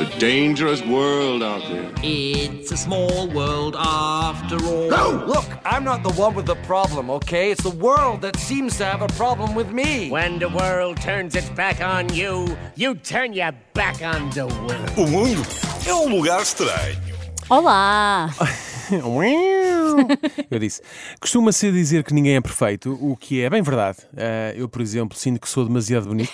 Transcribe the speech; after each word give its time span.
It's 0.00 0.16
a 0.16 0.18
dangerous 0.18 0.80
world 0.86 1.42
out 1.42 1.60
there. 1.68 1.92
It's 2.02 2.72
a 2.72 2.76
small 2.78 3.28
world 3.28 3.76
after 3.76 4.56
all. 4.64 4.88
No! 4.88 5.26
Look, 5.26 5.44
I'm 5.62 5.84
not 5.84 6.02
the 6.02 6.12
one 6.14 6.34
with 6.34 6.46
the 6.46 6.54
problem, 6.64 7.10
okay? 7.10 7.50
It's 7.50 7.62
the 7.62 7.76
world 7.76 8.22
that 8.22 8.36
seems 8.36 8.78
to 8.78 8.86
have 8.86 9.02
a 9.02 9.08
problem 9.08 9.54
with 9.54 9.70
me. 9.72 10.08
When 10.08 10.38
the 10.38 10.48
world 10.48 11.02
turns 11.02 11.36
its 11.36 11.50
back 11.50 11.82
on 11.82 12.14
you, 12.14 12.46
you 12.76 12.94
turn 12.94 13.34
your 13.34 13.52
back 13.74 14.00
on 14.00 14.30
the 14.30 14.46
world. 14.46 14.90
O 14.96 15.06
mundo 15.06 15.42
é 15.86 15.92
um 15.92 16.08
lugar 16.08 16.40
estranho. 16.40 16.96
Olá! 17.50 18.30
Eu 20.50 20.58
disse. 20.58 20.80
Costuma-se 21.20 21.70
dizer 21.70 22.04
que 22.04 22.14
ninguém 22.14 22.36
é 22.36 22.40
perfeito, 22.40 22.98
o 23.02 23.14
que 23.18 23.42
é 23.42 23.50
bem 23.50 23.60
verdade. 23.60 23.98
Ah, 24.16 24.52
eu, 24.56 24.66
por 24.66 24.80
exemplo, 24.80 25.16
sinto 25.16 25.38
que 25.38 25.48
sou 25.48 25.64
demasiado 25.64 26.06
bonito 26.08 26.32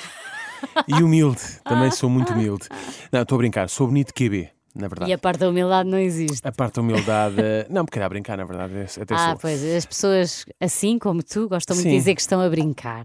e 0.88 0.94
humilde. 1.02 1.40
Também 1.64 1.90
sou 1.90 2.08
muito 2.10 2.32
humilde. 2.32 2.66
Não, 3.12 3.22
estou 3.22 3.36
a 3.36 3.38
brincar. 3.38 3.68
Sou 3.68 3.86
bonito 3.86 4.12
QB, 4.14 4.48
na 4.74 4.88
verdade. 4.88 5.10
E 5.10 5.14
a 5.14 5.18
parte 5.18 5.38
da 5.40 5.48
humildade 5.48 5.88
não 5.88 5.98
existe. 5.98 6.46
A 6.46 6.52
parte 6.52 6.74
da 6.76 6.82
humildade. 6.82 7.36
Não, 7.70 7.84
porque 7.84 7.98
era 7.98 8.06
a 8.06 8.08
brincar, 8.08 8.36
na 8.36 8.44
verdade. 8.44 8.74
Até 9.00 9.14
Ah, 9.14 9.30
sou. 9.30 9.38
pois, 9.38 9.62
as 9.64 9.86
pessoas 9.86 10.44
assim 10.60 10.98
como 10.98 11.22
tu 11.22 11.48
gostam 11.48 11.74
muito 11.76 11.84
Sim. 11.86 11.92
de 11.92 11.98
dizer 11.98 12.14
que 12.14 12.20
estão 12.20 12.40
a 12.40 12.48
brincar. 12.48 13.04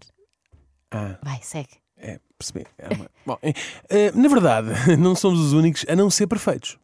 Ah. 0.91 1.17
Vai, 1.23 1.39
segue. 1.41 1.69
É, 1.97 2.19
percebi. 2.37 2.65
É 2.77 2.87
uma- 2.95 3.09
Bom, 3.25 3.37
eh, 3.43 3.53
eh, 3.89 4.11
na 4.15 4.27
verdade, 4.27 4.69
não 4.97 5.15
somos 5.15 5.39
os 5.39 5.53
únicos 5.53 5.85
a 5.87 5.95
não 5.95 6.09
ser 6.09 6.27
perfeitos. 6.27 6.77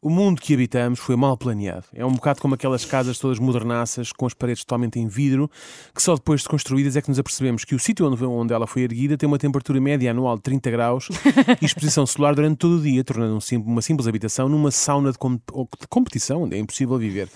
O 0.00 0.10
mundo 0.10 0.40
que 0.40 0.52
habitamos 0.52 0.98
foi 0.98 1.16
mal 1.16 1.36
planeado. 1.36 1.84
É 1.94 2.04
um 2.04 2.12
bocado 2.12 2.40
como 2.40 2.54
aquelas 2.54 2.84
casas 2.84 3.18
todas 3.18 3.38
modernaças, 3.38 4.12
com 4.12 4.26
as 4.26 4.34
paredes 4.34 4.62
totalmente 4.62 4.98
em 4.98 5.06
vidro, 5.08 5.50
que 5.94 6.02
só 6.02 6.14
depois 6.14 6.42
de 6.42 6.48
construídas 6.48 6.94
é 6.94 7.00
que 7.00 7.08
nos 7.08 7.18
apercebemos 7.18 7.64
que 7.64 7.74
o 7.74 7.78
sítio 7.78 8.06
onde, 8.06 8.52
ela 8.52 8.66
foi 8.66 8.82
erguida 8.82 9.16
tem 9.16 9.26
uma 9.26 9.38
temperatura 9.38 9.80
média 9.80 10.10
anual 10.10 10.36
de 10.36 10.42
30 10.42 10.70
graus 10.70 11.08
e 11.60 11.64
exposição 11.64 12.06
solar 12.06 12.34
durante 12.34 12.58
todo 12.58 12.76
o 12.76 12.82
dia, 12.82 13.02
tornando 13.02 13.38
um 13.38 13.60
uma 13.60 13.80
simples 13.80 14.06
habitação 14.06 14.48
numa 14.48 14.70
sauna 14.70 15.10
de, 15.10 15.18
de 15.18 15.88
competição 15.88 16.42
onde 16.42 16.56
é 16.56 16.58
impossível 16.58 16.98
viver. 16.98 17.28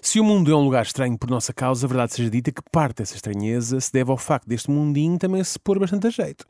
Se 0.00 0.20
o 0.20 0.24
mundo 0.24 0.52
é 0.52 0.56
um 0.56 0.64
lugar 0.64 0.82
estranho 0.84 1.16
por 1.18 1.28
nossa 1.30 1.52
causa, 1.52 1.86
a 1.86 1.88
verdade 1.88 2.14
seja 2.14 2.30
dita 2.30 2.52
que 2.52 2.62
parte 2.70 2.98
dessa 2.98 3.14
estranheza 3.14 3.80
se 3.80 3.92
deve 3.92 4.10
ao 4.10 4.16
facto 4.16 4.46
deste 4.48 4.70
mundinho 4.70 5.18
também 5.18 5.42
se 5.42 5.58
pôr 5.58 5.78
bastante 5.78 6.06
a 6.06 6.10
jeito. 6.10 6.44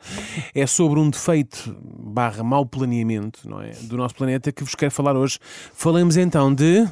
É 0.55 0.67
sobre 0.67 1.01
um 1.01 1.11
defeito 1.11 1.77
barra 1.83 2.43
mau 2.43 2.65
planeamento 2.67 3.49
não 3.49 3.61
é, 3.61 3.73
do 3.83 3.97
nosso 3.97 4.15
planeta 4.15 4.53
que 4.53 4.63
vos 4.63 4.75
quero 4.75 4.91
falar 4.91 5.17
hoje. 5.17 5.39
Falemos 5.73 6.17
então 6.17 6.55
de 6.55 6.87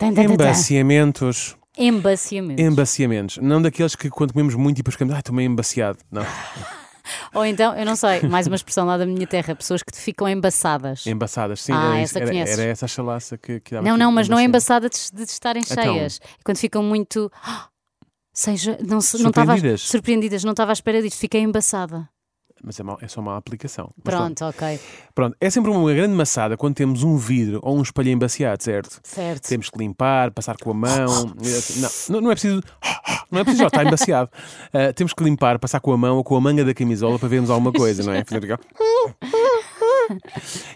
embaciamentos. 0.00 1.56
Embaciamento. 1.78 2.60
Embaciamentos. 2.60 3.38
Não 3.38 3.62
daqueles 3.62 3.94
que 3.94 4.10
quando 4.10 4.32
comemos 4.32 4.54
muito 4.54 4.76
e 4.76 4.80
depois 4.80 4.94
ficamos, 4.94 5.14
ai, 5.14 5.20
estou 5.20 5.34
meio 5.34 5.50
embaciado. 5.50 5.98
Não. 6.10 6.24
Ou 7.34 7.44
então, 7.44 7.74
eu 7.76 7.84
não 7.86 7.96
sei, 7.96 8.22
mais 8.22 8.46
uma 8.46 8.56
expressão 8.56 8.86
lá 8.86 8.96
da 8.96 9.06
minha 9.06 9.26
terra, 9.26 9.54
pessoas 9.54 9.82
que 9.82 9.92
te 9.92 9.98
ficam 9.98 10.28
embaçadas. 10.28 11.06
Embaçadas, 11.06 11.60
sim. 11.62 11.72
Ah, 11.72 11.94
era, 11.94 12.00
essa 12.00 12.18
era, 12.18 12.36
era 12.36 12.62
essa 12.64 12.84
a 12.84 12.88
chalaça 12.88 13.36
que, 13.38 13.60
que 13.60 13.72
dava 13.74 13.86
Não, 13.86 13.96
não, 13.96 14.10
mas 14.12 14.28
não 14.28 14.38
é 14.38 14.44
embaçada 14.44 14.88
de, 14.88 14.98
de 15.12 15.22
estarem 15.22 15.62
Então. 15.64 15.82
cheias. 15.82 16.20
Quando 16.44 16.58
ficam 16.58 16.82
muito. 16.82 17.30
"Ah, 17.42 17.68
Seja, 18.32 18.78
não, 18.86 19.00
se- 19.00 19.18
não 19.20 19.30
estava 19.30 19.52
Surpreendidas. 19.52 19.80
surpreendidas, 19.82 20.44
não 20.44 20.52
estava 20.52 20.70
à 20.70 20.74
espera 20.74 21.02
disto, 21.02 21.18
fiquei 21.18 21.40
embaçada. 21.42 22.08
Mas 22.62 22.78
é, 22.78 22.82
mau- 22.82 22.98
é 23.00 23.08
só 23.08 23.20
uma 23.20 23.36
aplicação. 23.36 23.90
Mas 24.04 24.14
pronto. 24.14 24.44
Ok. 24.44 24.80
Pronto, 25.14 25.36
é 25.40 25.48
sempre 25.50 25.70
uma 25.70 25.92
grande 25.94 26.14
maçada 26.14 26.56
quando 26.56 26.74
temos 26.74 27.02
um 27.02 27.16
vidro 27.16 27.58
ou 27.62 27.78
um 27.78 27.82
espelho 27.82 28.10
embaciado, 28.10 28.62
certo? 28.62 29.00
Certo. 29.02 29.48
Temos 29.48 29.70
que 29.70 29.78
limpar, 29.78 30.30
passar 30.30 30.56
com 30.58 30.70
a 30.70 30.74
mão. 30.74 31.06
Não, 31.06 31.90
não, 32.10 32.20
não 32.22 32.30
é 32.30 32.34
preciso. 32.34 32.62
Não 33.30 33.40
é 33.40 33.44
preciso, 33.44 33.62
já 33.62 33.66
está 33.68 33.84
embaciado. 33.84 34.30
Ah, 34.72 34.92
temos 34.92 35.12
que 35.12 35.24
limpar, 35.24 35.58
passar 35.58 35.80
com 35.80 35.92
a 35.92 35.96
mão 35.96 36.16
ou 36.18 36.22
com 36.24 36.36
a 36.36 36.40
manga 36.40 36.64
da 36.64 36.72
camisola 36.72 37.18
para 37.18 37.28
vermos 37.28 37.50
alguma 37.50 37.72
coisa, 37.72 38.02
não 38.04 38.12
é? 38.12 38.24
Fazer 38.24 38.56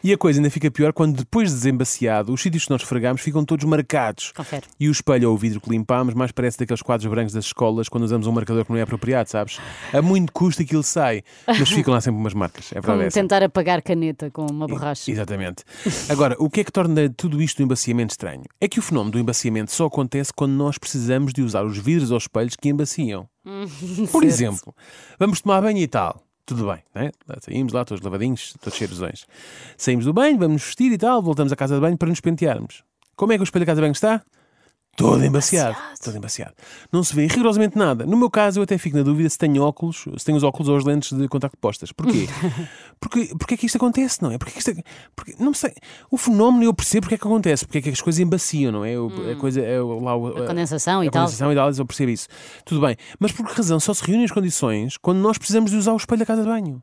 E 0.03 0.13
a 0.13 0.19
coisa 0.19 0.39
ainda 0.39 0.51
fica 0.51 0.71
pior 0.71 0.93
quando 0.93 1.17
depois 1.17 1.49
de 1.51 1.55
desembaciado, 1.57 2.33
os 2.33 2.41
sítios 2.41 2.65
que 2.65 2.71
nós 2.71 2.83
esfregamos 2.83 3.23
ficam 3.23 3.45
todos 3.45 3.65
marcados. 3.65 4.33
Confere. 4.33 4.67
E 4.79 4.89
o 4.89 4.93
espelho 4.93 5.29
ou 5.31 5.35
o 5.35 5.39
vidro 5.39 5.61
que 5.61 5.71
limpamos 5.71 6.15
mais 6.15 6.33
parece 6.33 6.59
daqueles 6.59 6.83
quadros 6.83 7.11
brancos 7.11 7.33
das 7.33 7.47
escolas 7.47 7.89
quando 7.89 8.05
usamos 8.05 8.27
um 8.27 8.33
marcador 8.33 8.65
que 8.65 8.71
não 8.73 8.79
é 8.79 8.83
apropriado, 8.83 9.29
sabes? 9.31 9.59
A 9.93 10.01
muito 10.03 10.33
custo 10.33 10.63
aquilo 10.63 10.83
sai, 10.83 11.23
mas 11.47 11.69
ficam 11.71 11.95
lá 11.95 12.01
sempre 12.01 12.21
umas 12.21 12.35
marcas. 12.35 12.67
É 12.73 12.75
verdade. 12.75 12.87
Como 12.93 13.03
é 13.03 13.07
essa. 13.07 13.21
tentar 13.21 13.43
apagar 13.43 13.83
caneta 13.83 14.31
com 14.31 14.47
uma 14.51 14.67
borracha. 14.67 15.11
Exatamente. 15.11 15.65
Agora, 16.09 16.37
o 16.39 16.49
que 16.51 16.61
é 16.61 16.65
que 16.65 16.73
torna 16.73 17.09
tudo 17.11 17.41
isto 17.43 17.61
um 17.61 17.65
embaciamento 17.65 18.13
estranho? 18.13 18.45
É 18.61 18.69
que 18.69 18.79
o 18.79 18.83
fenómeno 18.83 19.13
do 19.13 19.19
embaciamento 19.19 19.73
só 19.73 19.87
acontece 19.87 20.33
quando 20.35 20.53
nós 20.53 20.79
precisamos 20.79 21.33
de 21.33 21.43
usar 21.43 21.65
os 21.65 21.79
vidros 21.79 22.11
ou 22.11 22.19
espelhos 22.19 22.57
que 22.57 22.69
embaciam. 22.69 23.29
Por 24.11 24.23
Certo. 24.23 24.25
exemplo, 24.25 24.75
vamos 25.19 25.41
tomar 25.43 25.61
banho 25.61 25.79
e 25.79 25.87
tal. 25.87 26.24
Tudo 26.47 26.67
bem, 26.67 26.83
né? 26.95 27.11
Saímos 27.41 27.73
lá, 27.73 27.85
todos 27.85 28.05
lavadinhos, 28.05 28.55
todos 28.61 28.79
cheirosões. 28.79 29.27
Saímos 29.79 30.05
do 30.05 30.13
banho, 30.13 30.39
vamos 30.39 30.63
vestir 30.63 30.93
e 30.93 30.99
tal, 30.99 31.23
voltamos 31.23 31.53
à 31.53 31.57
casa 31.57 31.75
de 31.75 31.81
banho 31.81 31.97
para 31.97 32.09
nos 32.09 32.21
pentearmos. 32.21 32.85
Como 33.17 33.33
é 33.33 33.37
que 33.37 33.43
o 33.43 33.45
espelho 33.45 33.65
da 33.65 33.71
casa 33.71 33.81
de 33.81 33.85
banho 33.85 33.93
está? 33.93 34.23
Todo 34.97 35.25
embaciado. 35.25 35.77
Todo 36.03 36.17
embaciado. 36.17 36.53
Não 36.93 37.03
se 37.03 37.15
vê 37.15 37.27
rigorosamente 37.27 37.77
nada. 37.77 38.07
No 38.07 38.17
meu 38.17 38.31
caso, 38.31 38.61
eu 38.61 38.63
até 38.63 38.79
fico 38.79 38.97
na 38.97 39.03
dúvida 39.03 39.29
se 39.29 39.37
tenho 39.37 39.63
óculos, 39.63 40.05
se 40.17 40.25
tenho 40.25 40.37
os 40.39 40.45
óculos 40.45 40.69
ou 40.69 40.77
as 40.77 40.85
lentes 40.85 41.13
de 41.17 41.27
contacto 41.29 41.57
postas. 41.59 41.91
Porquê? 41.93 42.29
Porque, 43.01 43.35
porque 43.39 43.55
é 43.55 43.57
que 43.57 43.67
isto 43.67 43.77
acontece, 43.77 44.23
não 44.23 44.31
é? 44.31 44.39
Porque, 44.39 44.53
é 44.55 44.59
isto, 44.59 44.73
porque 45.15 45.35
não 45.39 45.53
sei. 45.53 45.73
O 46.11 46.17
fenómeno 46.17 46.65
eu 46.65 46.73
percebo 46.73 47.03
porque 47.03 47.17
é 47.17 47.19
que 47.19 47.27
acontece, 47.27 47.67
porque 47.67 47.79
é 47.79 47.83
que 47.83 47.91
as 47.91 48.01
coisas 48.01 48.19
embaciam, 48.19 48.73
não 48.73 48.83
é? 48.85 48.99
O- 48.99 49.11
A 49.33 49.37
coisa 49.37 49.61
é 49.61 49.79
lá 49.79 50.17
o- 50.17 50.29
A 50.29 50.47
condensação 50.47 51.01
a 51.01 51.05
e 51.07 51.11
tal. 51.11 51.23
condensação 51.25 51.53
e 51.53 51.55
tal, 51.55 51.71
eu 51.71 51.85
percebo 51.87 52.11
isso. 52.13 52.29
Tudo 52.65 52.81
bem. 52.81 52.97
Mas 53.19 53.31
por 53.33 53.47
que 53.47 53.53
razão 53.55 53.79
só 53.79 53.93
se 53.93 54.03
reúnem 54.05 54.25
as 54.25 54.31
condições 54.31 54.97
quando 54.97 55.19
nós 55.19 55.37
precisamos 55.37 55.71
de 55.71 55.77
usar 55.77 55.93
o 55.93 55.97
espelho 55.97 56.21
da 56.21 56.25
casa 56.27 56.43
de 56.43 56.49
banho? 56.49 56.83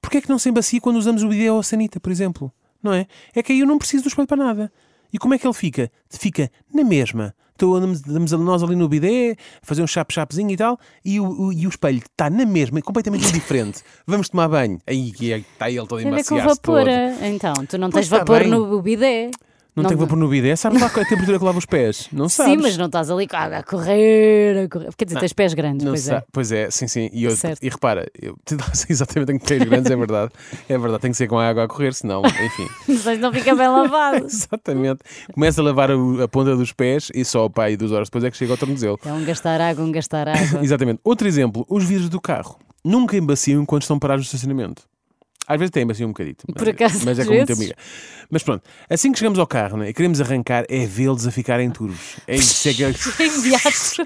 Porquê 0.00 0.18
é 0.18 0.20
que 0.20 0.28
não 0.28 0.38
se 0.38 0.48
embacia 0.48 0.80
quando 0.80 0.96
usamos 0.96 1.22
o 1.22 1.28
bidé 1.28 1.52
ou 1.52 1.60
a 1.60 1.62
sanita, 1.62 2.00
por 2.00 2.10
exemplo? 2.10 2.50
Não 2.82 2.92
é? 2.92 3.06
É 3.32 3.40
que 3.42 3.52
aí 3.52 3.60
eu 3.60 3.66
não 3.66 3.78
preciso 3.78 4.02
do 4.02 4.08
espelho 4.08 4.26
para 4.26 4.36
nada. 4.44 4.72
E 5.12 5.18
como 5.18 5.34
é 5.34 5.38
que 5.38 5.46
ele 5.46 5.54
fica? 5.54 5.90
Fica 6.08 6.50
na 6.72 6.82
mesma. 6.84 7.34
Então 7.54 7.74
andamos, 7.74 8.32
nós 8.32 8.62
ali 8.62 8.74
no 8.74 8.88
bidé, 8.88 9.36
a 9.62 9.66
fazer 9.66 9.82
um 9.82 9.86
chape-chapezinho 9.86 10.50
e 10.50 10.56
tal, 10.56 10.78
e 11.04 11.20
o, 11.20 11.24
o- 11.48 11.52
e 11.52 11.66
o 11.66 11.68
espelho 11.68 11.98
está 11.98 12.28
na 12.30 12.44
mesma, 12.46 12.78
e 12.78 12.82
completamente 12.82 13.28
indiferente. 13.28 13.82
Vamos 14.06 14.28
tomar 14.30 14.48
banho. 14.48 14.78
Aí 14.86 15.12
que 15.12 15.32
é- 15.32 15.38
está 15.38 15.70
ele 15.70 15.86
todo 15.86 15.98
Tem 16.00 16.08
a 16.08 16.16
ver 16.16 16.24
com 16.24 16.34
embaciado 16.34 16.48
vapor. 16.56 16.84
todo. 16.84 17.24
Então, 17.26 17.52
tu 17.66 17.78
não 17.78 17.90
Pois 17.90 18.06
tens 18.08 18.12
está 18.12 18.18
vapor 18.18 18.40
bem. 18.40 18.48
no 18.50 18.82
bidé. 18.82 19.30
Não, 19.74 19.84
tem 19.84 19.96
vapor 19.96 20.18
no 20.18 20.28
bidé? 20.28 20.54
Sabe 20.54 20.78
lá 20.78 20.90
qual 20.90 21.02
é 21.02 21.06
a 21.06 21.08
temperatura 21.08 21.38
que 21.38 21.44
lava 21.46 21.56
os 21.58 21.64
pés? 21.64 22.06
Não 22.12 22.28
sabes? 22.28 22.52
Sim, 22.52 22.58
mas 22.60 22.76
não 22.76 22.86
estás 22.86 23.10
ali 23.10 23.26
com 23.26 23.36
a 23.36 23.40
água 23.40 23.56
a 23.58 23.62
correr, 23.62 24.64
a 24.64 24.68
correr. 24.68 24.90
Quer 24.94 25.06
dizer, 25.06 25.18
tens 25.20 25.32
pés 25.32 25.54
grandes, 25.54 25.84
Não 25.86 25.92
pois 25.92 26.08
é. 26.08 26.22
Pois 26.30 26.52
é, 26.52 26.70
sim, 26.70 26.86
sim. 26.86 27.08
E, 27.10 27.24
eu- 27.24 27.32
e 27.62 27.68
repara, 27.70 28.06
eu 28.20 28.36
exatamente 28.88 29.28
tenho 29.28 29.40
pés 29.40 29.62
grandes, 29.64 29.90
é 29.90 29.96
verdade. 29.96 30.30
É 30.68 30.76
verdade, 30.76 31.00
tem 31.00 31.10
que 31.10 31.16
ser 31.16 31.26
com 31.26 31.38
a 31.38 31.48
água 31.48 31.64
a 31.64 31.68
correr, 31.68 31.94
senão, 31.94 32.20
enfim. 32.26 32.68
Mas 33.04 33.18
não 33.18 33.32
fica 33.32 33.54
bem 33.54 33.68
lavado. 33.68 34.26
Exatamente. 34.28 35.00
Começa 35.32 35.62
a 35.62 35.64
lavar 35.64 35.90
a, 35.90 35.94
a 36.24 36.28
ponta 36.28 36.54
dos 36.54 36.72
pés 36.72 37.10
e 37.14 37.24
só 37.24 37.48
pá, 37.48 37.70
e 37.70 37.76
duas 37.76 37.92
horas 37.92 38.08
depois 38.08 38.24
é 38.24 38.30
que 38.30 38.36
chega 38.36 38.52
ao 38.52 38.58
tornozelo. 38.58 39.00
É 39.06 39.12
um 39.12 39.24
gastar 39.24 39.58
água, 39.60 39.82
um 39.84 39.90
gastar 39.90 40.28
água. 40.28 40.62
Exatamente. 40.62 41.00
Outro 41.02 41.26
exemplo, 41.26 41.64
os 41.68 41.82
vidros 41.84 42.10
do 42.10 42.20
carro. 42.20 42.58
Nunca 42.84 43.16
embaciam 43.16 43.64
quando 43.64 43.82
estão 43.82 43.98
parados 43.98 44.24
no 44.24 44.26
estacionamento. 44.26 44.82
Às 45.52 45.58
vezes 45.58 45.68
até 45.70 45.80
embaciam 45.82 46.08
um 46.08 46.12
bocadito. 46.12 46.44
Mas, 46.48 46.56
Por 46.56 46.68
acaso, 46.68 47.04
mas 47.04 47.18
é 47.18 47.24
com 47.24 47.32
muita 47.34 47.52
amiga. 47.52 47.74
Mas 48.30 48.42
pronto, 48.42 48.62
assim 48.88 49.12
que 49.12 49.18
chegamos 49.18 49.38
ao 49.38 49.46
carro 49.46 49.76
né, 49.76 49.90
e 49.90 49.92
queremos 49.92 50.20
arrancar, 50.20 50.64
é 50.68 50.86
vê-los 50.86 51.26
a 51.26 51.30
ficarem 51.30 51.70
turvos. 51.70 52.16
É 52.26 52.36
isso, 52.36 52.68
é 52.68 52.72
que 52.74 52.82
Imediato. 53.22 54.04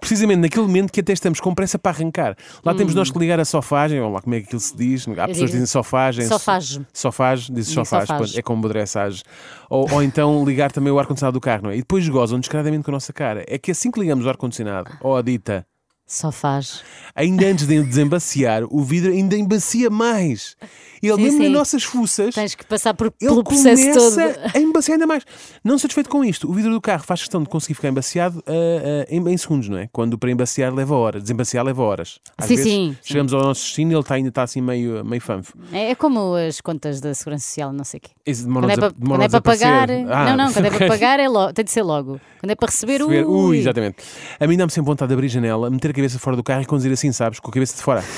precisamente 0.00 0.40
naquele 0.40 0.66
momento 0.66 0.92
que 0.92 0.98
até 1.00 1.12
estamos 1.12 1.38
com 1.40 1.54
pressa 1.54 1.78
para 1.78 1.96
arrancar. 1.96 2.36
Lá 2.64 2.74
temos 2.74 2.92
Hum. 2.92 2.96
nós 2.96 3.10
que 3.10 3.18
ligar 3.18 3.38
a 3.38 3.44
sofagem, 3.44 4.00
ou 4.00 4.10
lá 4.10 4.20
como 4.20 4.34
é 4.34 4.40
que 4.40 4.46
aquilo 4.46 4.60
se 4.60 4.76
diz. 4.76 5.06
Há 5.08 5.28
pessoas 5.28 5.50
que 5.50 5.52
dizem 5.52 5.66
sofagem. 5.66 6.26
sofage. 6.26 6.86
Sofage, 6.92 7.52
diz 7.52 7.68
Digo 7.68 7.80
sofage, 7.84 8.06
sofage. 8.08 8.24
pronto, 8.24 8.38
é 8.38 8.42
como 8.42 8.62
bodressage. 8.62 9.22
Ou, 9.70 9.88
ou 9.92 10.02
então 10.02 10.44
ligar 10.44 10.72
também 10.72 10.92
o 10.92 10.98
ar-condicionado 10.98 11.34
do 11.34 11.40
carro, 11.40 11.62
não 11.64 11.70
é? 11.70 11.76
E 11.76 11.78
depois 11.78 12.06
gozam 12.08 12.38
descaradamente 12.40 12.84
com 12.84 12.90
a 12.90 12.94
nossa 12.94 13.12
cara. 13.12 13.44
É 13.46 13.56
que 13.58 13.70
assim 13.70 13.90
que 13.90 14.00
ligamos 14.00 14.26
o 14.26 14.28
ar-condicionado, 14.28 14.90
ou 15.00 15.16
a 15.16 15.22
dita, 15.22 15.64
Só 16.12 16.30
faz. 16.30 16.82
ainda 17.14 17.46
antes 17.46 17.66
de 17.66 17.82
desembaciar, 17.82 18.64
o 18.70 18.82
vidro 18.82 19.10
ainda 19.12 19.34
embacia 19.36 19.88
mais. 19.88 20.56
Ele, 21.02 21.16
Sim, 21.16 21.22
mesmo 21.22 21.38
sim. 21.38 21.42
nas 21.48 21.52
nossas 21.52 21.82
fuças, 21.82 22.32
Tens 22.32 22.54
que 22.54 22.64
passar 22.64 22.94
por, 22.94 23.06
ele 23.20 23.28
pelo 23.30 23.42
processo 23.42 23.92
todo. 23.92 24.20
a 24.54 24.58
embaciar 24.60 24.94
ainda 24.94 25.06
mais. 25.06 25.24
Não 25.64 25.76
satisfeito 25.76 26.08
com 26.08 26.24
isto, 26.24 26.48
o 26.48 26.52
vidro 26.52 26.70
do 26.70 26.80
carro 26.80 27.02
faz 27.02 27.20
questão 27.20 27.42
de 27.42 27.48
conseguir 27.48 27.74
ficar 27.74 27.88
embaciado 27.88 28.40
ah, 28.46 28.52
ah, 28.52 29.06
em, 29.10 29.18
em 29.28 29.36
segundos, 29.36 29.68
não 29.68 29.78
é? 29.78 29.88
Quando 29.90 30.16
para 30.16 30.30
embaciar 30.30 30.72
leva 30.72 30.94
horas, 30.94 31.22
desembaciar 31.22 31.64
leva 31.64 31.82
horas. 31.82 32.20
Às 32.38 32.44
Sim, 32.46 32.54
vezes 32.54 32.70
sim, 32.72 32.92
sim. 32.92 32.98
chegamos 33.02 33.32
ao 33.34 33.42
nosso 33.42 33.62
destino 33.62 33.90
e 33.90 33.94
ele 33.94 34.00
está, 34.00 34.14
ainda 34.14 34.28
está 34.28 34.42
assim 34.44 34.60
meio, 34.60 35.04
meio 35.04 35.20
fanfo. 35.20 35.54
É, 35.72 35.90
é 35.90 35.94
como 35.96 36.36
as 36.36 36.60
contas 36.60 37.00
da 37.00 37.12
Segurança 37.14 37.46
Social, 37.48 37.72
não 37.72 37.82
sei 37.82 37.98
o 37.98 38.00
quê. 38.02 38.10
Esse 38.24 38.42
Quando 38.42 38.46
demora-nos 38.68 38.72
é 38.72 38.80
para, 38.80 38.90
quando 38.92 39.02
demora-nos 39.02 39.34
é 39.34 39.40
para 39.40 39.52
pagar. 39.52 39.90
Ah, 39.90 40.24
não, 40.36 40.36
não, 40.36 40.52
quando 40.52 40.66
é 40.66 40.70
para 40.70 40.86
pagar 40.86 41.18
é 41.18 41.28
logo, 41.28 41.52
tem 41.52 41.64
de 41.64 41.70
ser 41.72 41.82
logo. 41.82 42.20
Quando 42.38 42.50
é 42.50 42.54
para 42.54 42.68
receber, 42.70 43.00
Receber- 43.00 43.26
ui. 43.26 43.50
Ui, 43.50 43.58
exatamente. 43.58 43.96
A 44.38 44.46
mim 44.46 44.56
dá-me 44.56 44.70
sempre 44.70 44.86
vontade 44.86 45.08
de 45.08 45.14
abrir 45.14 45.26
a 45.26 45.30
janela, 45.30 45.68
meter 45.68 45.90
a 45.90 45.94
cabeça 46.02 46.18
fora 46.18 46.36
do 46.36 46.42
carro 46.42 46.62
e 46.62 46.66
conduzir 46.66 46.92
assim, 46.92 47.12
sabes? 47.12 47.38
Com 47.38 47.50
a 47.50 47.52
cabeça 47.52 47.76
de 47.76 47.82
fora. 47.82 48.02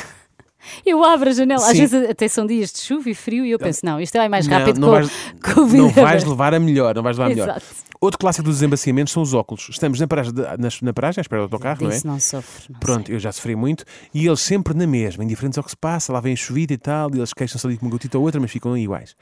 Eu 0.84 1.04
abro 1.04 1.28
a 1.28 1.32
janela. 1.32 1.62
Às 1.62 1.72
Sim. 1.72 1.86
vezes 1.86 2.08
até 2.10 2.26
são 2.26 2.46
dias 2.46 2.72
de 2.72 2.78
chuva 2.78 3.10
e 3.10 3.14
frio 3.14 3.44
e 3.44 3.50
eu 3.50 3.58
penso, 3.58 3.80
não, 3.84 4.00
isto 4.00 4.16
vai 4.16 4.30
mais 4.30 4.46
Não, 4.46 4.58
rápido 4.58 4.80
não 4.80 4.88
com, 4.88 4.94
vais- 4.94 5.10
com 5.54 5.60
o 5.60 5.66
vidro 5.66 5.86
Não 5.86 5.90
vais 5.92 6.24
levar 6.24 6.54
a 6.54 6.58
melhor, 6.58 6.94
não 6.94 7.02
vais 7.02 7.18
levar 7.18 7.26
a 7.30 7.34
melhor. 7.34 7.48
Exato. 7.50 7.66
Outro 8.00 8.18
clássico 8.18 8.44
dos 8.44 8.56
desembaciamentos 8.56 9.12
são 9.12 9.22
os 9.22 9.34
óculos. 9.34 9.66
Estamos 9.70 10.00
na 10.00 10.06
paragem, 10.06 10.32
de- 10.32 10.40
na, 10.40 10.68
na 10.80 10.92
paragem 10.94 11.20
à 11.20 11.22
espera 11.22 11.40
do 11.42 11.44
autocarro, 11.44 11.82
não 11.82 11.90
é? 11.90 11.92
Disso 11.94 12.06
não 12.06 12.18
sofre. 12.18 12.64
não 12.72 12.80
Pronto, 12.80 13.12
eu 13.12 13.18
já 13.18 13.30
sofri 13.30 13.54
muito. 13.54 13.84
E 14.14 14.26
eles 14.26 14.40
sempre 14.40 14.72
na 14.74 14.86
mesma, 14.86 15.22
indiferentes 15.22 15.58
ao 15.58 15.64
que 15.64 15.70
se 15.70 15.76
passa, 15.76 16.10
lá 16.12 16.20
vem 16.20 16.32
a 16.32 16.36
chovida 16.36 16.72
e 16.72 16.78
tal, 16.78 17.10
e 17.14 17.18
eles 17.18 17.34
queixam-se 17.34 17.66
ali 17.66 17.76
com 17.76 17.84
uma 17.84 17.90
gotita 17.92 18.16
ou 18.16 18.24
outra, 18.24 18.40
mas 18.40 18.50
ficam 18.50 18.74
iguais. 18.76 19.14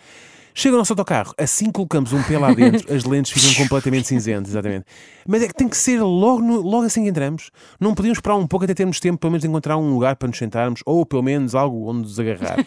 Chega 0.55 0.75
o 0.75 0.79
nosso 0.79 0.93
autocarro, 0.93 1.33
assim 1.39 1.71
colocamos 1.71 2.13
um 2.13 2.23
pé 2.23 2.39
lá 2.39 2.53
dentro, 2.53 2.95
as 2.95 3.05
lentes 3.05 3.33
ficam 3.33 3.55
completamente 3.63 4.07
cinzentas, 4.07 4.51
exatamente. 4.51 4.85
Mas 5.27 5.43
é 5.43 5.49
que 5.49 5.55
tem 5.55 5.67
que 5.69 5.77
ser 5.77 6.01
logo, 6.03 6.41
no- 6.43 6.61
logo 6.61 6.85
assim 6.85 7.03
que 7.05 7.09
entramos. 7.09 7.51
Não 7.81 7.95
podíamos 7.95 8.19
esperar 8.19 8.37
um 8.37 8.47
pouco 8.47 8.65
até 8.65 8.75
termos 8.75 9.01
tempo, 9.01 9.19
pelo 9.19 9.31
menos, 9.31 9.43
de 9.43 9.49
encontrar 9.49 9.77
um 9.79 9.91
lugar 9.93 10.17
para 10.17 10.29
nos 10.29 10.37
sentarmos, 10.37 10.81
ou 10.85 11.07
pelo 11.07 11.23
menos 11.23 11.55
algo 11.55 11.89
onde 11.91 12.03
nos 12.03 12.21
agarrar. 12.21 12.59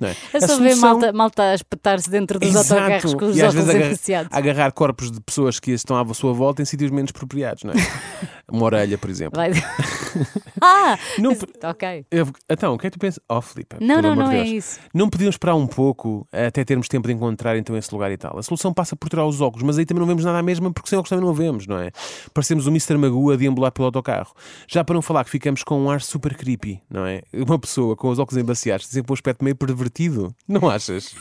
Não 0.00 0.08
é? 0.08 0.16
É 0.32 0.36
A 0.36 0.40
só 0.40 0.58
ver 0.58 0.74
solução- 0.76 0.80
malta, 0.90 1.12
malta 1.12 1.42
a 1.42 1.54
espetar-se 1.54 2.08
dentro 2.08 2.38
dos 2.38 2.48
Exato. 2.48 2.74
autocarros 2.74 3.14
com 3.14 3.24
os 3.26 3.36
e 3.36 3.42
óculos 3.42 3.68
agarra- 3.68 3.86
enfaciados. 3.86 4.28
agarrar 4.32 4.72
corpos 4.72 5.10
de 5.10 5.20
pessoas 5.20 5.58
que 5.58 5.72
estão 5.72 5.96
à 5.98 6.14
sua 6.14 6.32
volta 6.32 6.62
em 6.62 6.64
sítios 6.64 6.90
menos 6.90 7.10
apropriados, 7.14 7.64
não 7.64 7.72
é? 7.72 7.76
Uma 8.52 8.64
orelha, 8.66 8.98
por 8.98 9.10
exemplo. 9.10 9.36
Vai- 9.36 9.50
ah! 10.60 10.98
Não 11.18 11.32
ok. 11.70 12.06
Eu- 12.10 12.28
então, 12.48 12.74
o 12.74 12.78
que 12.78 12.86
é 12.86 12.90
que 12.90 12.96
tu 12.98 13.00
pensas? 13.00 13.22
Oh, 13.28 13.40
Filipe, 13.40 13.76
Não, 13.80 14.00
não, 14.02 14.14
não 14.14 14.30
é 14.30 14.44
Deus. 14.44 14.48
isso. 14.50 14.80
Não 14.94 15.08
podíamos 15.08 15.34
esperar 15.34 15.54
um 15.54 15.66
pouco 15.66 16.26
até 16.30 16.64
termos 16.64 16.88
tempo 16.88 17.08
de 17.08 17.14
encontrar 17.14 17.56
então 17.56 17.76
esse 17.76 17.92
lugar 17.92 18.10
e 18.12 18.16
tal. 18.16 18.38
A 18.38 18.42
solução 18.42 18.72
passa 18.72 18.94
por 18.94 19.08
tirar 19.08 19.26
os 19.26 19.40
óculos, 19.40 19.62
mas 19.64 19.78
aí 19.78 19.86
também 19.86 20.00
não 20.00 20.06
vemos 20.06 20.24
nada 20.24 20.38
à 20.38 20.42
mesma 20.42 20.72
porque 20.72 20.88
sem 20.88 20.98
óculos 20.98 21.10
também 21.10 21.24
não 21.24 21.34
vemos, 21.34 21.66
não 21.66 21.78
é? 21.78 21.90
Parecemos 22.34 22.66
o 22.66 22.70
Mr. 22.70 22.96
Magoo 22.96 23.30
a 23.32 23.36
deambular 23.36 23.72
pelo 23.72 23.86
autocarro. 23.86 24.32
Já 24.68 24.84
para 24.84 24.94
não 24.94 25.02
falar 25.02 25.24
que 25.24 25.30
ficamos 25.30 25.62
com 25.64 25.80
um 25.80 25.90
ar 25.90 26.00
super 26.00 26.36
creepy, 26.36 26.80
não 26.90 27.06
é? 27.06 27.22
Uma 27.32 27.58
pessoa 27.58 27.96
com 27.96 28.08
os 28.08 28.18
óculos 28.18 28.40
embaciados 28.42 28.86
tem 28.86 28.94
sempre 29.00 29.12
um 29.12 29.14
aspecto 29.14 29.42
meio 29.42 29.56
pervertido, 29.56 30.34
não 30.46 30.68
achas? 30.68 31.14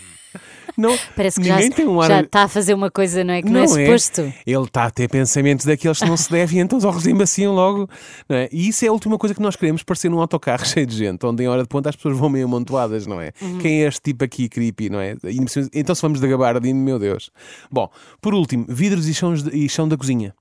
Não, 0.77 0.97
Parece 1.15 1.39
que 1.39 1.47
já, 1.47 1.56
ninguém 1.56 1.71
tem 1.71 1.88
um 1.88 2.01
ar... 2.01 2.07
já 2.09 2.21
está 2.21 2.44
a 2.44 2.47
fazer 2.47 2.73
uma 2.73 2.89
coisa, 2.89 3.23
não 3.23 3.33
é? 3.33 3.41
Que 3.41 3.50
não, 3.50 3.63
é 3.63 3.68
suposto. 3.68 4.21
Ele 4.45 4.63
está 4.63 4.85
a 4.85 4.91
ter 4.91 5.09
pensamentos 5.09 5.65
daqueles 5.65 6.00
que 6.00 6.06
não 6.06 6.18
se 6.18 6.31
deve 6.31 6.57
e 6.57 6.59
então 6.59 6.77
os 6.77 6.85
óculos 6.85 7.06
embaciam 7.07 7.53
logo. 7.53 7.89
Não 8.27 8.35
é? 8.35 8.50
E 8.51 8.68
isso 8.68 8.85
é 8.85 8.88
a 8.88 8.91
última 8.91 9.18
coisa 9.18 9.33
que 9.35 9.41
nós 9.41 9.56
queremos, 9.56 9.83
parecer 9.83 10.09
num 10.09 10.19
autocarro 10.19 10.65
cheio 10.68 10.85
de 10.85 10.95
gente, 10.95 11.25
onde 11.25 11.44
em 11.44 11.47
hora 11.47 11.63
de 11.63 11.68
ponta 11.68 11.89
as 11.89 11.95
pessoas 11.95 12.18
vão 12.18 12.29
meio 12.29 12.45
amontoadas, 12.45 13.06
não 13.06 13.19
é? 13.19 13.31
Uhum. 13.41 13.59
Quem 13.59 13.83
é 13.83 13.88
este 13.88 14.01
tipo 14.01 14.23
aqui 14.23 14.47
creepy, 14.50 14.89
não 14.89 15.00
é? 15.00 15.15
Então 15.73 15.95
se 15.95 16.01
vamos 16.01 16.19
da 16.19 16.27
gabardine, 16.27 16.79
meu 16.79 17.00
Deus. 17.00 17.31
Bom, 17.71 17.89
por 18.21 18.33
último, 18.33 18.65
vidros 18.67 19.07
e 19.07 19.13
chão, 19.13 19.33
e 19.51 19.67
chão 19.69 19.88
da 19.88 19.97
cozinha. 19.97 20.33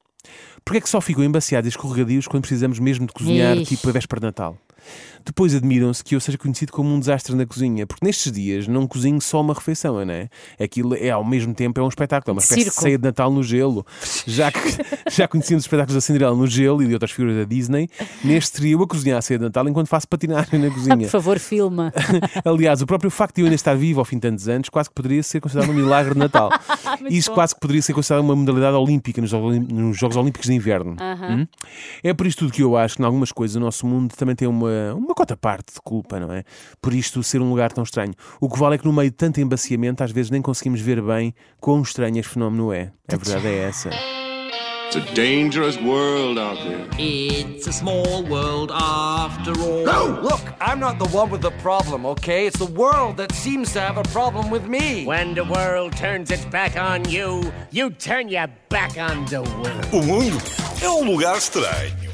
Porquê 0.65 0.79
é 0.79 0.81
que 0.81 0.89
só 0.89 1.01
ficam 1.01 1.25
embaciados 1.25 1.67
e 1.67 1.71
escorregadios 1.71 2.27
quando 2.27 2.43
precisamos 2.43 2.79
mesmo 2.79 3.07
de 3.07 3.13
cozinhar, 3.13 3.57
Ixi. 3.57 3.77
tipo 3.77 3.89
a 3.89 3.93
véspera 3.93 4.21
de 4.21 4.27
Natal? 4.27 4.59
Depois 5.25 5.55
admiram-se 5.55 6.03
que 6.03 6.15
eu 6.15 6.21
seja 6.21 6.39
conhecido 6.39 6.73
como 6.73 6.89
um 6.95 6.99
desastre 6.99 7.35
na 7.35 7.45
cozinha, 7.47 7.87
porque 7.87 8.05
nestes 8.05 8.33
dias 8.33 8.67
não 8.67 8.87
cozinho 8.87 9.21
só 9.21 9.41
uma 9.41 9.53
refeição, 9.55 10.05
não 10.05 10.13
é? 10.15 10.29
Aquilo 10.59 10.95
é 10.95 11.11
ao 11.11 11.25
mesmo 11.25 11.53
tempo 11.55 11.79
é 11.79 11.83
um 11.83 11.89
espetáculo, 11.89 12.31
é 12.31 12.35
uma 12.35 12.41
espécie 12.41 12.63
Circo. 12.63 12.77
de 12.77 12.83
ceia 12.83 12.99
de 12.99 13.05
Natal 13.05 13.31
no 13.31 13.43
gelo. 13.43 13.85
Já 14.27 14.51
já 15.11 15.29
conhecíamos 15.29 15.63
os 15.63 15.67
espetáculos 15.67 15.95
da 15.95 16.01
Cinderela 16.01 16.35
no 16.35 16.47
gelo 16.47 16.83
e 16.83 16.87
de 16.87 16.95
outras 16.95 17.11
figuras 17.13 17.37
da 17.37 17.45
Disney, 17.45 17.89
neste 18.25 18.57
seria 18.57 18.73
eu 18.73 18.83
a 18.83 18.87
cozinhar 18.87 19.19
a 19.19 19.23
ceia 19.23 19.39
de 19.39 19.45
Natal 19.45 19.69
enquanto 19.69 19.89
faço 19.89 20.09
patinagem 20.09 20.59
na 20.59 20.69
Ah, 20.69 20.71
cozinha. 20.71 20.97
por 20.97 21.09
favor, 21.09 21.39
filma. 21.39 21.93
Aliás, 22.45 22.81
o 22.83 22.87
próprio 22.87 23.11
facto 23.11 23.37
de 23.37 23.43
eu 23.43 23.47
ainda 23.47 23.55
estar 23.55 23.75
vivo 23.77 24.01
ao 24.01 24.05
fim 24.05 24.17
de 24.17 24.23
tantos 24.23 24.49
anos 24.49 24.69
quase 24.69 24.89
que 24.89 24.95
poderia 24.95 25.23
ser 25.23 25.41
considerado 25.41 25.71
um 25.71 25.75
milagre 25.75 26.15
de 26.15 26.19
Natal. 26.19 26.51
Isso 27.11 27.31
quase 27.33 27.55
que 27.55 27.61
poderia 27.61 27.83
ser 27.83 27.93
considerado 27.93 28.25
uma 28.25 28.35
modalidade 28.37 28.77
olímpica 28.77 29.21
nos 29.21 29.31
nos 29.33 29.99
Jogos 29.99 30.17
Olímpicos 30.17 30.47
de 30.49 30.55
Inverno. 30.55 30.97
Hum? 31.01 31.47
É 32.03 32.13
por 32.15 32.27
isto 32.27 32.41
tudo 32.41 32.53
que 32.53 32.63
eu 32.63 32.77
acho 32.77 32.97
que, 32.97 33.03
em 33.03 33.05
algumas 33.05 33.33
coisas, 33.33 33.57
o 33.57 33.61
nosso 33.61 33.87
mundo 33.87 34.15
também 34.17 34.35
tem 34.35 34.47
uma, 34.71 34.95
uma 34.95 35.15
cota 35.15 35.37
parte 35.37 35.75
de 35.75 35.81
culpa, 35.83 36.19
não 36.21 36.33
é? 36.33 36.45
Por 36.81 36.95
isto 36.95 37.23
ser 37.23 37.41
um 37.41 37.51
lugar 37.51 37.73
tão 37.73 37.85
estranho. 37.85 38.15
O 38.41 38.49
que 38.49 38.59
vale 38.59 38.77
é 38.77 38.79
que, 38.79 38.87
no 38.87 38.93
meio 38.93 39.11
de 39.11 39.17
tanto 39.17 39.41
embaciamento, 39.41 40.03
às 40.03 40.13
vezes 40.13 40.31
nem 40.31 40.41
conseguimos 40.41 40.81
ver 40.81 41.03
bem 41.03 41.35
quão 41.61 41.83
estranho 41.83 42.19
este 42.19 42.33
fenómeno 42.33 42.73
é. 42.73 42.93
A 43.13 43.17
verdade 43.17 43.47
é 43.47 43.59
essa. 43.69 43.91
It's 44.93 44.97
a 44.97 45.15
dangerous 45.15 45.79
world 45.81 46.37
out 46.37 46.59
there. 46.65 46.85
It's 46.99 47.69
a 47.69 47.73
small 47.73 48.25
world 48.25 48.73
after 48.73 49.53
all. 49.63 49.85
No! 49.85 50.21
Look, 50.21 50.41
I'm 50.61 50.81
not 50.81 50.99
the 50.99 51.07
one 51.17 51.31
with 51.31 51.43
the 51.43 51.53
problem, 51.63 52.05
okay? 52.07 52.49
It's 52.49 52.59
the 52.59 52.67
world 52.67 53.17
that 53.19 53.31
seems 53.31 53.73
to 53.75 53.81
have 53.81 53.99
a 53.99 54.03
problem 54.11 54.51
with 54.51 54.67
me. 54.67 55.05
When 55.05 55.35
the 55.35 55.45
world 55.45 55.97
turns 55.97 56.33
its 56.33 56.45
back 56.47 56.77
on 56.77 57.09
you, 57.09 57.53
you 57.71 57.91
turn 57.91 58.31
your 58.31 58.49
back 58.69 58.99
on 58.99 59.27
the 59.27 59.43
world. 59.43 59.87
O 59.93 60.03
mundo 60.03 60.39
é 60.83 60.89
um 60.89 61.05
lugar 61.05 61.39
estranho. 61.39 62.10